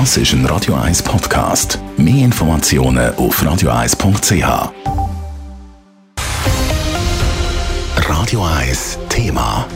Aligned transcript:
Das 0.00 0.16
ist 0.16 0.32
ein 0.32 0.44
Radio 0.46 0.74
1 0.74 1.04
Podcast. 1.04 1.78
Mehr 1.96 2.24
Informationen 2.24 3.14
auf 3.14 3.40
radio1.ch. 3.40 4.72
Radio 8.08 8.44
1 8.44 8.98
Thema. 9.08 9.68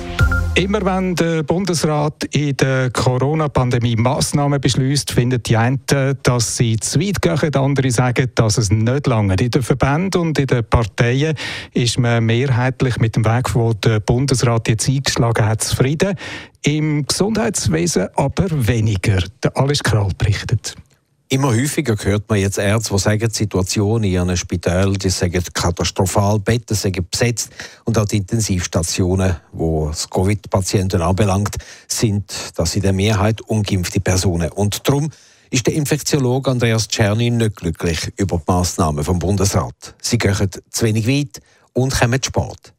Immer 0.56 0.84
wenn 0.84 1.14
der 1.14 1.44
Bundesrat 1.44 2.24
in 2.32 2.56
der 2.56 2.90
Corona-Pandemie 2.90 3.94
Massnahmen 3.94 4.60
beschließt, 4.60 5.12
finden 5.12 5.40
die 5.40 5.56
einen, 5.56 5.80
dass 6.24 6.56
sie 6.56 6.76
zu 6.78 6.98
weit 6.98 7.22
gehen, 7.22 7.54
andere 7.54 7.92
sagen, 7.92 8.28
dass 8.34 8.58
es 8.58 8.72
nicht 8.72 9.06
lange. 9.06 9.36
In 9.36 9.52
den 9.52 9.62
Verbänden 9.62 10.20
und 10.20 10.38
in 10.40 10.48
den 10.48 10.64
Parteien 10.64 11.36
ist 11.74 11.96
man 12.00 12.26
mehrheitlich 12.26 12.98
mit 12.98 13.14
dem 13.14 13.24
Weg, 13.24 13.52
den 13.54 13.80
der 13.84 14.00
Bundesrat 14.00 14.66
jetzt 14.66 14.88
eingeschlagen 14.88 15.46
hat, 15.46 15.62
zufrieden. 15.62 16.16
Im 16.62 17.06
Gesundheitswesen 17.06 18.08
aber 18.16 18.46
weniger. 18.50 19.22
Der 19.42 19.56
Alles 19.56 19.82
Kral 19.82 20.10
berichtet. 20.18 20.74
Immer 21.30 21.48
häufiger 21.48 21.94
hört 22.02 22.28
man 22.30 22.38
jetzt 22.38 22.56
Ärzte, 22.56 22.94
die 22.94 23.00
sagen, 23.00 23.28
die 23.28 23.34
Situation 23.34 24.02
in 24.02 24.12
ihren 24.12 24.34
Spitälern 24.34 24.94
die 24.94 25.10
sagen 25.10 25.44
katastrophal, 25.52 26.38
Betten 26.38 26.74
sind 26.74 27.10
besetzt 27.10 27.50
und 27.84 27.98
auch 27.98 28.06
die 28.06 28.16
Intensivstationen, 28.16 29.36
wo 29.52 29.90
es 29.90 30.08
Covid-Patienten 30.08 31.02
anbelangt, 31.02 31.56
sind 31.86 32.32
das 32.56 32.76
in 32.76 32.82
der 32.82 32.94
Mehrheit 32.94 33.42
ungeimpfte 33.42 34.00
Personen. 34.00 34.50
Und 34.50 34.88
darum 34.88 35.10
ist 35.50 35.66
der 35.66 35.74
Infektiologe 35.74 36.50
Andreas 36.50 36.88
Czerny 36.88 37.30
nicht 37.30 37.56
glücklich 37.56 38.10
über 38.16 38.38
die 38.38 38.44
Massnahmen 38.46 39.04
vom 39.04 39.18
Bundesrat. 39.18 39.94
Sie 40.00 40.16
gehen 40.16 40.48
zu 40.70 40.86
wenig 40.86 41.06
weit 41.06 41.42
und 41.74 41.92
kommen 41.92 42.22
zu 42.22 42.30
spät. 42.30 42.72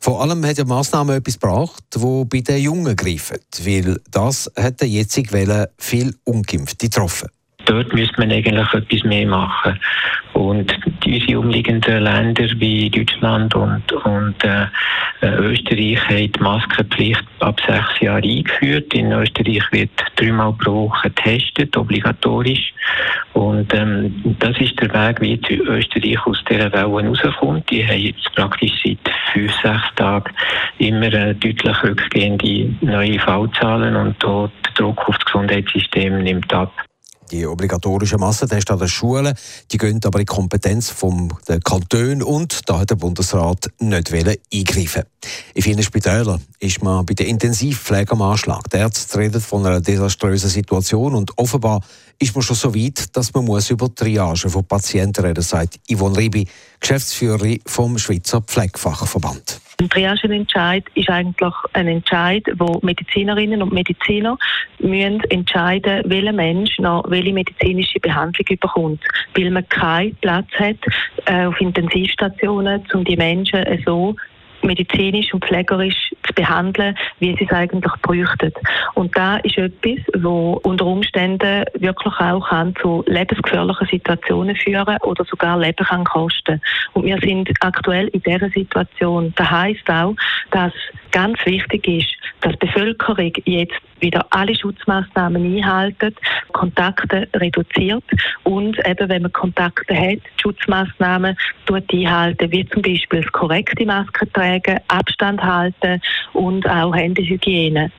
Vor 0.00 0.22
allem 0.22 0.44
hat 0.44 0.58
die 0.58 0.64
Massnahmen 0.64 1.16
etwas 1.16 1.38
gebracht, 1.38 1.84
wo 1.96 2.24
bei 2.24 2.40
den 2.40 2.62
Jungen 2.62 2.96
greifen, 2.96 3.38
weil 3.64 4.00
das 4.10 4.50
hat 4.56 4.80
der 4.80 4.88
jetzige 4.88 5.32
Welle 5.32 5.70
viel 5.78 6.14
Ungeimpfte 6.24 6.86
getroffen 6.88 7.28
dort 7.68 7.92
müsste 7.92 8.18
man 8.18 8.32
eigentlich 8.32 8.72
etwas 8.72 9.04
mehr 9.04 9.26
machen. 9.26 9.78
Und 10.32 10.72
unsere 11.04 11.38
umliegenden 11.38 12.02
Länder 12.02 12.48
wie 12.58 12.90
Deutschland 12.90 13.54
und, 13.54 13.92
und 13.92 14.44
äh, 14.44 14.66
äh, 15.20 15.34
Österreich 15.34 15.98
haben 16.08 16.32
die 16.32 16.40
Maskenpflicht 16.40 17.24
ab 17.40 17.60
sechs 17.66 18.00
Jahren 18.00 18.22
eingeführt. 18.22 18.94
In 18.94 19.12
Österreich 19.12 19.64
wird 19.72 19.90
dreimal 20.16 20.52
pro 20.52 20.88
Woche 20.88 21.10
getestet, 21.10 21.76
obligatorisch. 21.76 22.72
Und 23.38 23.72
ähm, 23.72 24.34
das 24.40 24.58
ist 24.58 24.80
der 24.80 24.92
Weg, 24.92 25.20
wie 25.20 25.40
Österreich 25.48 26.26
aus 26.26 26.42
dieser 26.50 26.72
Welle 26.72 27.08
rauskommt. 27.08 27.70
Die 27.70 27.86
haben 27.86 28.00
jetzt 28.00 28.34
praktisch 28.34 28.72
seit 28.84 28.98
fünf, 29.32 29.52
sechs 29.62 29.94
Tagen 29.94 30.34
immer 30.78 31.12
äh, 31.12 31.34
deutlich 31.36 31.82
rückgehende 31.84 32.74
neue 32.80 33.20
Fallzahlen 33.20 33.94
und 33.94 34.16
dort 34.18 34.50
der 34.66 34.72
Druck 34.74 35.08
auf 35.08 35.16
das 35.18 35.26
Gesundheitssystem 35.26 36.24
nimmt 36.24 36.52
ab. 36.52 36.87
Die 37.30 37.46
obligatorischen 37.46 38.20
Massentests 38.20 38.70
an 38.70 38.78
den 38.78 38.88
Schulen, 38.88 39.34
die 39.70 39.78
gehen 39.78 40.00
aber 40.04 40.20
in 40.20 40.26
die 40.26 40.32
Kompetenz 40.32 40.90
vom 40.90 41.28
Kanton 41.64 42.22
und 42.22 42.68
da 42.68 42.80
hat 42.80 42.90
der 42.90 42.96
Bundesrat 42.96 43.70
nicht 43.78 44.12
eingreifen. 44.12 45.02
In 45.54 45.62
vielen 45.62 45.82
Spitälern 45.82 46.42
ist 46.58 46.82
man 46.82 47.04
bei 47.04 47.14
der 47.14 47.26
Intensivpflege 47.26 48.12
am 48.12 48.22
Anschlag. 48.22 48.70
Die 48.70 48.76
Ärzte 48.78 49.18
reden 49.18 49.40
von 49.40 49.66
einer 49.66 49.80
desaströsen 49.80 50.50
Situation 50.50 51.14
und 51.14 51.36
offenbar 51.36 51.82
ist 52.18 52.34
man 52.34 52.42
schon 52.42 52.56
so 52.56 52.74
weit, 52.74 53.16
dass 53.16 53.34
man 53.34 53.44
muss 53.44 53.70
über 53.70 53.94
Triage 53.94 54.48
von 54.48 54.64
Patienten 54.64 55.24
reden, 55.24 55.42
sagt 55.42 55.78
Yvonne 55.90 56.16
Ribi, 56.16 56.48
Geschäftsführerin 56.80 57.60
vom 57.66 57.98
Schweizer 57.98 58.40
Pflegefachverband. 58.40 59.60
Ein 59.80 59.90
Triagenentscheid 59.90 60.84
ist 60.94 61.08
eigentlich 61.08 61.54
ein 61.72 61.86
Entscheid, 61.86 62.42
wo 62.56 62.80
Medizinerinnen 62.82 63.62
und 63.62 63.72
Mediziner 63.72 64.36
müssen 64.80 65.20
entscheiden, 65.30 66.02
welcher 66.06 66.32
Mensch 66.32 66.80
noch 66.80 67.04
welche 67.08 67.32
medizinische 67.32 68.00
Behandlung 68.00 68.58
bekommt, 68.58 69.04
weil 69.36 69.52
man 69.52 69.68
keinen 69.68 70.16
Platz 70.16 70.48
hat 70.58 70.78
äh, 71.26 71.46
auf 71.46 71.60
Intensivstationen, 71.60 72.82
um 72.92 73.04
die 73.04 73.16
Menschen 73.16 73.64
so 73.86 74.16
medizinisch 74.62 75.32
und 75.32 75.44
pflegerisch 75.44 76.07
zu 76.26 76.34
behandeln, 76.34 76.96
wie 77.20 77.36
sie 77.36 77.44
es 77.44 77.52
eigentlich 77.52 77.92
bräuchten. 78.02 78.52
Und 78.94 79.16
da 79.16 79.36
ist 79.38 79.58
etwas, 79.58 79.98
wo 80.22 80.60
unter 80.62 80.86
Umständen 80.86 81.64
wirklich 81.74 82.14
auch 82.20 82.48
kann 82.48 82.74
zu 82.76 83.04
lebensgefährlichen 83.06 83.86
Situationen 83.88 84.56
führen 84.56 84.98
oder 85.02 85.24
sogar 85.24 85.58
Leben 85.58 85.86
kann 85.86 86.04
kosten. 86.04 86.60
Und 86.92 87.04
wir 87.04 87.18
sind 87.20 87.50
aktuell 87.60 88.08
in 88.08 88.22
dieser 88.22 88.50
Situation. 88.50 89.32
Das 89.36 89.50
heißt 89.50 89.88
auch, 89.90 90.14
dass 90.50 90.72
ganz 91.12 91.38
wichtig 91.44 91.86
ist, 91.88 92.16
dass 92.40 92.52
die 92.52 92.66
Bevölkerung 92.66 93.32
jetzt 93.44 93.80
wieder 94.00 94.26
alle 94.30 94.54
Schutzmaßnahmen 94.54 95.56
einhalten, 95.56 96.14
Kontakte 96.52 97.28
reduziert 97.34 98.04
und 98.44 98.78
eben, 98.86 99.08
wenn 99.08 99.22
man 99.22 99.32
Kontakte 99.32 99.94
hat, 99.94 100.20
Schutzmaßnahmen 100.40 101.36
tut 101.66 101.92
einhalten, 101.92 102.50
wie 102.52 102.68
zum 102.68 102.82
Beispiel 102.82 103.22
das 103.22 103.32
korrekte 103.32 103.84
Maske 103.84 104.30
tragen, 104.32 104.80
Abstand 104.88 105.42
halten 105.42 106.00
und 106.32 106.68
auch 106.68 106.94
Händehygiene. 106.94 107.90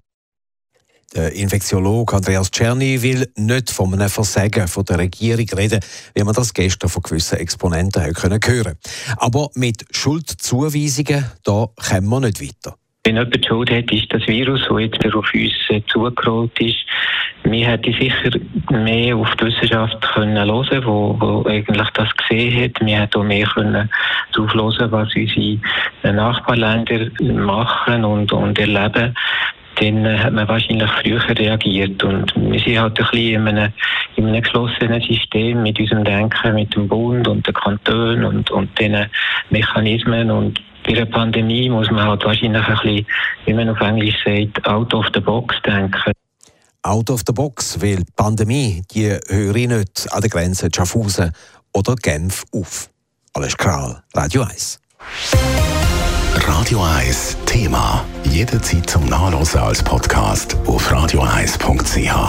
Der 1.16 1.34
Infektiologe 1.34 2.16
Andreas 2.16 2.52
Czerny 2.52 3.02
will 3.02 3.28
nicht 3.36 3.72
von 3.72 3.92
einem 3.94 4.10
Versagen 4.10 4.68
von 4.68 4.86
der 4.86 5.00
Regierung 5.00 5.48
reden, 5.58 5.80
wie 6.14 6.24
man 6.24 6.36
das 6.36 6.54
gestern 6.54 6.88
von 6.88 7.02
gewissen 7.02 7.40
Exponenten 7.40 8.04
hören 8.06 8.40
können. 8.40 8.78
Aber 9.18 9.50
mit 9.56 9.86
Schuldzuweisungen, 9.90 11.26
da 11.44 11.68
kommen 11.76 12.10
wir 12.10 12.20
nicht 12.20 12.42
weiter. 12.42 12.79
Wenn 13.10 13.16
jemand 13.16 13.44
die 13.44 13.48
Schuld 13.48 13.72
hat, 13.72 13.92
ist 13.92 14.14
das 14.14 14.28
Virus, 14.28 14.62
das 14.70 14.80
jetzt 14.82 15.16
auf 15.16 15.34
uns 15.34 15.54
äh, 15.70 15.82
zugerollt 15.88 16.52
ist. 16.60 16.78
Wir 17.42 17.66
hätten 17.66 17.92
sicher 17.94 18.30
mehr 18.70 19.16
auf 19.16 19.36
die 19.38 19.48
Wissenschaft 19.48 20.00
können 20.14 20.38
hören 20.38 20.86
wo, 20.86 21.18
wo 21.20 21.44
eigentlich 21.50 21.90
das 21.96 22.10
gesehen 22.18 22.64
hat. 22.64 22.86
Wir 22.86 23.00
hätten 23.00 23.20
auch 23.20 23.24
mehr 23.24 23.48
können 23.48 23.90
darauf 24.32 24.54
hören, 24.54 24.92
was 24.92 25.16
unsere 25.16 25.58
äh, 26.04 26.12
Nachbarländer 26.12 27.10
machen 27.20 28.06
und, 28.06 28.32
und 28.32 28.60
erleben 28.60 29.16
dann 29.80 30.06
äh, 30.06 30.18
hat 30.18 30.34
man 30.34 30.48
wahrscheinlich 30.48 30.92
früher 31.02 31.22
reagiert. 31.30 32.04
Und 32.04 32.34
wir 32.36 32.60
sind 32.60 32.80
halt 32.80 33.00
ein 33.00 33.06
bisschen 33.12 33.42
in 33.42 33.48
einem, 33.48 33.74
in 34.18 34.28
einem 34.28 34.42
geschlossenen 34.42 35.02
System 35.02 35.64
mit 35.64 35.80
unserem 35.80 36.04
Denken, 36.04 36.54
mit 36.54 36.76
dem 36.76 36.88
Bund 36.88 37.28
und 37.28 37.48
den 37.48 37.54
Kantonen 37.54 38.26
und, 38.26 38.52
und 38.52 38.78
den 38.80 39.08
Mechanismen. 39.50 40.30
Und 40.30 40.62
bei 40.90 40.96
einer 40.96 41.06
Pandemie 41.06 41.70
muss 41.70 41.92
man 41.92 42.04
halt 42.08 42.26
wahrscheinlich 42.26 42.64
ein 42.64 42.76
bisschen, 42.76 43.06
wie 43.46 43.54
man 43.54 43.70
auf 43.70 43.80
Englisch 43.80 44.16
sagt, 44.26 44.66
out 44.66 44.94
of 44.94 45.06
the 45.14 45.20
box 45.20 45.56
denken. 45.64 46.12
Out 46.82 47.10
of 47.12 47.22
the 47.28 47.34
box, 47.34 47.80
weil 47.82 47.98
die 47.98 48.12
Pandemie, 48.16 48.82
die 48.92 49.10
höre 49.28 49.56
ich 49.56 49.68
nicht 49.68 50.08
an 50.12 50.22
der 50.22 50.30
Grenze 50.30 50.70
Schaffhausen 50.74 51.32
oder 51.74 51.96
Genf 51.96 52.44
auf. 52.52 52.90
Alles 53.34 53.56
klar, 53.56 54.04
Radio 54.16 54.44
1. 54.44 54.80
Radio 56.36 56.82
1 56.82 57.38
Thema. 57.46 58.04
Jederzeit 58.24 58.90
zum 58.90 59.06
Nachlesen 59.06 59.60
als 59.60 59.84
Podcast 59.84 60.58
auf 60.66 60.92
radio1.ch. 60.92 62.29